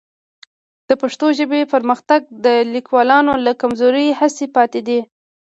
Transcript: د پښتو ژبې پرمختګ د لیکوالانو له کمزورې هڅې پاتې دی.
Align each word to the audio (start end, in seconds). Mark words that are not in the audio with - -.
د 0.87 0.91
پښتو 1.01 1.27
ژبې 1.37 1.61
پرمختګ 1.73 2.21
د 2.45 2.47
لیکوالانو 2.73 3.33
له 3.45 3.51
کمزورې 3.61 4.17
هڅې 4.19 4.45
پاتې 4.55 4.79
دی. 4.87 4.99